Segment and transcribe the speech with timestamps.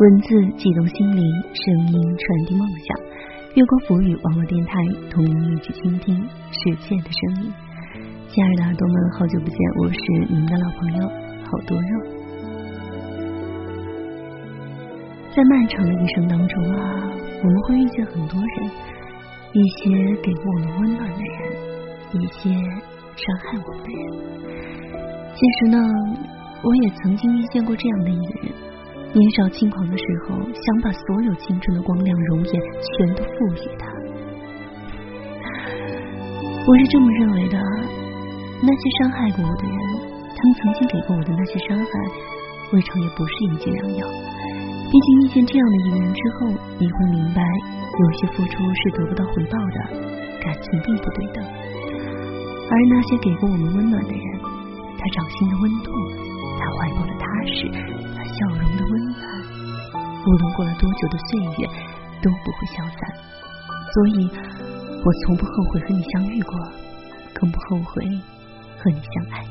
[0.00, 1.22] 文字悸动心灵，
[1.52, 2.96] 声音传递梦想。
[3.52, 4.80] 月光浮语网络电台，
[5.10, 6.16] 同你一起倾听
[6.50, 7.52] 世界的声音。
[8.30, 11.06] 亲爱的耳朵们，好久不见，我是你们的老朋友
[11.44, 12.00] 好多肉。
[15.36, 17.12] 在漫长的一生当中啊，
[17.42, 18.70] 我们会遇见很多人，
[19.52, 21.52] 一些给过我们温暖的人，
[22.12, 24.02] 一些伤害我们的人。
[25.34, 25.78] 其实呢，
[26.62, 28.69] 我也曾经遇见过这样的一个人。
[29.12, 33.90] 年少轻狂的时候，想把所有青春的光亮、容颜全都赋予他。
[36.64, 37.58] 我是这么认为的：
[38.62, 39.76] 那些伤害过我的人，
[40.30, 41.90] 他们曾经给过我的那些伤害，
[42.72, 44.06] 未尝也不是一剂良药。
[44.90, 46.46] 毕竟遇见这样的一个人之后，
[46.78, 49.90] 你会明白，有些付出是得不到回报的，
[50.38, 51.42] 感情并不对等。
[51.42, 54.38] 而那些给过我们温暖的人，
[54.96, 55.90] 他掌心的温度，
[56.60, 57.66] 他怀抱的踏实。
[58.40, 59.20] 笑容的温暖，
[60.24, 61.68] 无论过了多久的岁月，
[62.22, 62.96] 都不会消散。
[63.92, 64.30] 所以，
[65.04, 66.58] 我从不后悔和你相遇过，
[67.34, 68.02] 更不后悔
[68.78, 69.44] 和你相爱。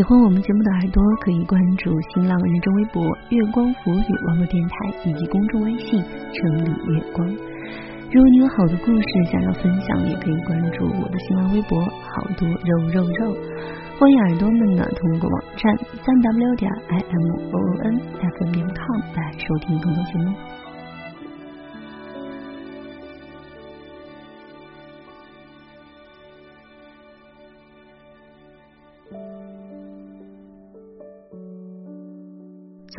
[0.00, 7.28] 喜欢我们节目的耳朵，可以关注新浪认证微博“月光浮语”网络电台以及公众微信“城里月光”。
[8.08, 13.36] 如果你有好的故事想要分享，也可以关注我的新浪微博“好多肉肉肉”。
[14.00, 20.32] 欢迎耳朵们呢通过网站三 w 点 i m o o n f m 点 com 来收听更多节目。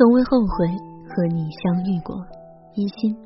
[0.02, 0.66] 从未后悔
[1.14, 2.16] 和你相遇过，
[2.74, 3.16] 一心。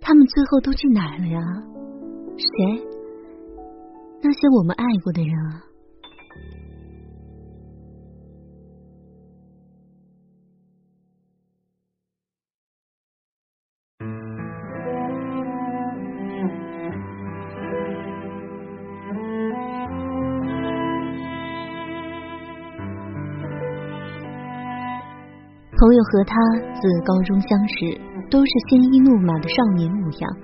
[0.00, 1.38] 他们最后都去哪儿了呀？
[2.36, 2.84] 谁？
[4.20, 5.62] 那些我们爱过的人啊。
[25.78, 26.34] 朋友和他
[26.80, 28.00] 自高中相识，
[28.30, 30.36] 都是鲜衣怒马的少年模样。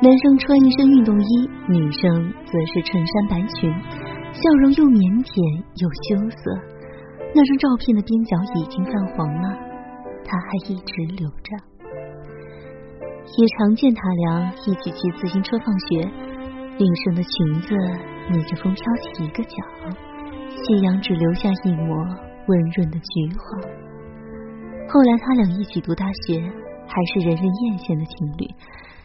[0.00, 3.70] 男生穿一身运动衣，女生则是衬衫白裙，
[4.32, 5.36] 笑容又腼腆
[5.76, 6.56] 又羞涩。
[7.34, 9.52] 那张照片的边角已经泛黄了，
[10.24, 11.52] 他还一直留着。
[13.36, 16.00] 也常见他俩一起骑自行车放学，
[16.80, 17.76] 女生的裙子
[18.32, 19.60] 逆着风飘起一个角，
[20.64, 21.94] 夕阳只留下一抹
[22.48, 23.79] 温润的橘黄。
[24.92, 26.42] 后来他俩一起读大学，
[26.90, 28.42] 还是人人艳羡的情侣，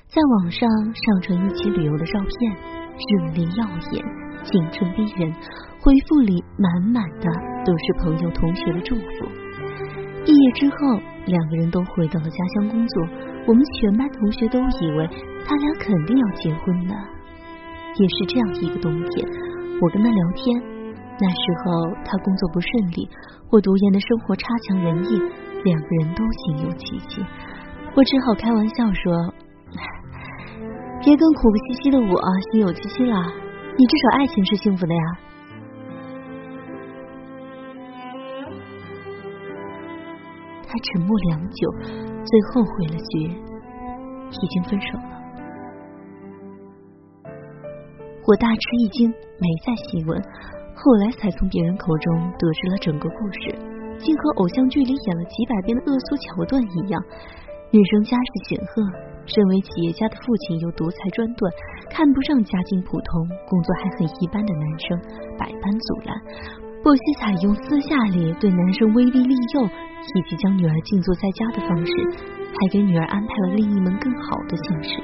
[0.09, 0.66] 在网上
[0.97, 2.57] 上传一起旅游的照片，
[2.97, 3.62] 热烈耀
[3.94, 4.01] 眼，
[4.41, 5.29] 青春逼人。
[5.85, 7.29] 回复里满满的
[7.62, 9.29] 都是朋友同学的祝福。
[10.25, 10.97] 毕业之后，
[11.29, 13.03] 两个人都回到了家乡工作，
[13.46, 15.06] 我们全班同学都以为
[15.46, 16.96] 他俩肯定要结婚的。
[17.94, 19.22] 也是这样一个冬天，
[19.79, 20.75] 我跟他聊天，
[21.20, 23.08] 那时候他工作不顺利，
[23.52, 25.22] 我读研的生活差强人意。
[25.66, 27.26] 两个人都心有戚戚，
[27.96, 29.34] 我只好开玩笑说
[31.02, 32.22] ：“别跟苦不兮兮的我
[32.52, 33.34] 心有戚戚了，
[33.76, 35.02] 你至少爱情是幸福的呀。”
[40.68, 41.68] 他沉默良久，
[42.24, 43.22] 最后回了句
[44.40, 45.09] ：“已经分手了。”
[48.28, 50.22] 我大吃一惊，没再细问，
[50.75, 53.56] 后来才从别人口中得知了整个故事。
[53.97, 57.02] 竟和偶像剧里演了几百遍的恶俗桥段一样。
[57.72, 58.84] 女生家世显赫，
[59.26, 61.52] 身为企业家的父亲又独裁专断，
[61.90, 65.00] 看不上家境普通、工作还很一般的男生，
[65.40, 66.16] 百般阻拦。
[66.84, 71.91] 不惜采用私下里对男生威逼利诱，以及将女儿静坐在家的方式，
[72.59, 75.02] 还给女儿安排了另一门更好的姓氏。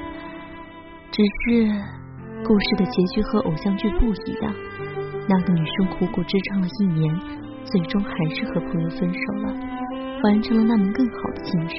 [1.10, 1.66] 只是
[2.44, 4.54] 故事的结局和偶像剧不一样，
[5.32, 7.42] 那个女生苦苦支撑了一年。
[7.64, 9.54] 最终还是和朋友分手了，
[10.24, 11.76] 完成了那门更好的心事。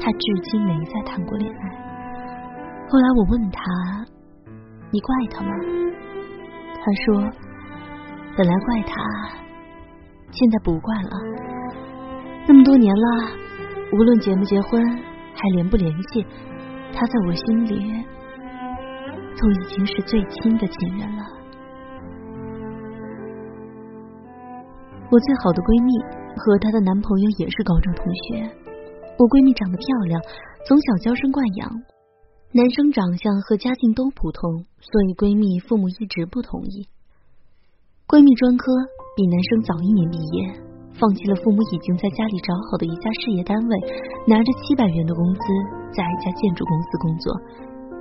[0.00, 1.68] 他至今没再谈过恋爱。
[2.88, 3.60] 后来我问他
[4.92, 5.50] ：“你怪他吗？”
[6.78, 7.30] 他说
[8.38, 8.94] ：“本来怪他，
[10.30, 11.10] 现在不怪了。
[12.46, 13.28] 那么多年了，
[13.92, 14.80] 无论结不结婚，
[15.34, 16.24] 还联不联系，
[16.94, 18.04] 他在我心里
[19.42, 21.26] 都已经是最亲的亲人了。”
[25.10, 25.90] 我最好的闺蜜
[26.38, 28.48] 和她的男朋友也是高中同学。
[29.18, 30.16] 我闺蜜长得漂亮，
[30.64, 31.68] 从小娇生惯养。
[32.54, 36.88] 男生长相和家境都普通，所以闺蜜父母一直不同意。
[38.08, 38.72] 闺蜜专科
[39.16, 40.52] 比男生早一年毕业，
[40.96, 43.72] 放弃了父母已经在家里找好的一家事业单位，
[44.28, 45.44] 拿着七百元的工资，
[45.92, 47.32] 在一家建筑公司工作。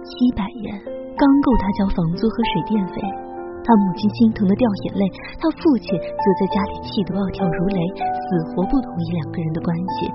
[0.03, 2.95] 七百元刚够他交房租和水电费。
[3.61, 5.05] 他母亲心疼的掉眼泪，
[5.37, 10.09] 他父亲则在家里气得暴跳如雷，死活不同意两个人的关系。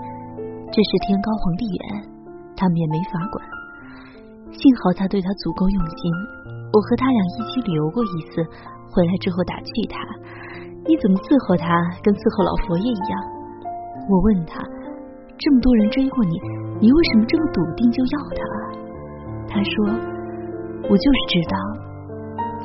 [0.74, 2.10] 这是天高皇帝远，
[2.58, 3.38] 他们也没法管。
[4.50, 6.10] 幸好他对他足够用心，
[6.74, 8.42] 我和他俩一起旅游过一次，
[8.90, 10.02] 回来之后打趣他
[10.82, 11.70] ：“你怎么伺候他，
[12.02, 13.14] 跟伺候老佛爷一样？”
[14.10, 14.58] 我问他
[15.38, 16.34] ：“这么多人追过你，
[16.82, 18.42] 你为什么这么笃定就要他？”
[19.46, 19.70] 他说
[20.84, 21.56] ：“我就是知道。”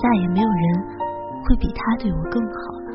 [0.01, 0.63] 再也没有人
[1.45, 2.89] 会比他对我更好了。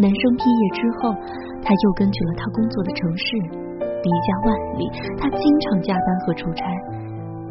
[0.00, 1.14] 男生毕业之后，
[1.62, 3.24] 他又根据了他工作的城市，
[3.78, 4.50] 离家万
[4.80, 4.90] 里，
[5.20, 6.64] 他经常加班和出差。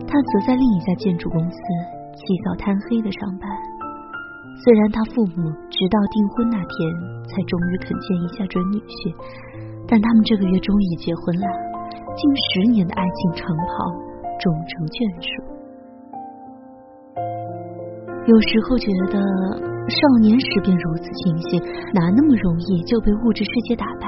[0.10, 1.58] 他则在另一家建筑公司
[2.18, 3.48] 起早贪黑的上班。
[4.66, 6.76] 虽然他父母直到订婚那天
[7.30, 9.16] 才终于肯见一下准女婿，
[9.88, 11.48] 但他们这个月终于结婚了，
[12.18, 13.72] 近十年的爱情长跑
[14.42, 15.59] 终成眷属。
[18.30, 19.18] 有时候觉得
[19.90, 21.58] 少年时便如此清醒，
[21.98, 24.06] 哪那么容易就被物质世界打败？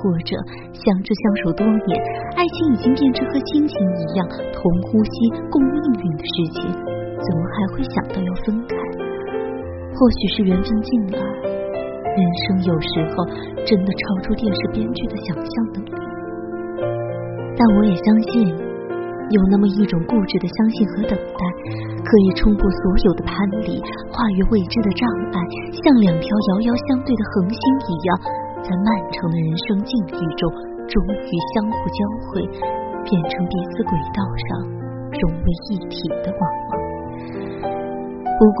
[0.00, 0.32] 或者
[0.72, 1.92] 相知相守多年，
[2.32, 4.24] 爱情已经变成和亲情一样
[4.56, 5.12] 同呼吸
[5.52, 8.72] 共命运的事情，怎么还会想到要分开？
[9.92, 13.28] 或许是缘分尽了，人生有时候
[13.68, 15.92] 真的超出电视编剧的想象能力。
[17.52, 18.72] 但我也相信。
[19.30, 21.40] 有那么一种固执的相信和等待，
[22.12, 23.32] 可以冲破所有的攀
[23.64, 23.80] 离，
[24.12, 25.40] 跨越未知的障碍，
[25.72, 28.08] 像两条遥遥相对的恒星一样，
[28.60, 30.44] 在漫长的人生境遇中，
[30.92, 31.98] 终于相互交
[32.28, 32.44] 汇，
[33.00, 34.60] 变成彼此轨道上
[35.08, 36.76] 融为一体的光芒。
[38.36, 38.44] 不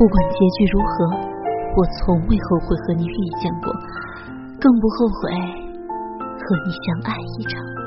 [0.00, 1.12] 不管结局如何，
[1.76, 3.68] 我从未后悔和你遇见过，
[4.56, 7.85] 更不后悔和你相爱一场。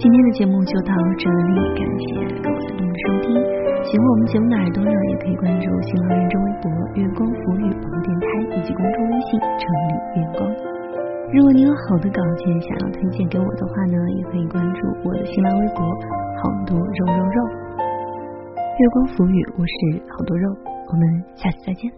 [0.00, 3.36] 今天的节目就到这里，感谢各位的收听。
[3.84, 8.26] 喜欢我们节目的耳朵呢，也可以关注新浪认证微博“月光浮语”网络电台
[8.56, 10.48] 以及公众微信“城里月光”。
[11.36, 15.84] 如果你有好的稿件想要推荐给我的话呢，也可以关注我的新浪微博
[16.40, 17.38] “好多肉肉肉”。
[18.56, 20.48] 月光浮语，我是好多肉，
[20.88, 21.04] 我们
[21.36, 21.92] 下次再见。